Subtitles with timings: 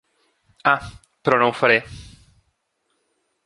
[0.71, 0.79] Ah,
[1.27, 1.77] però no ho faré.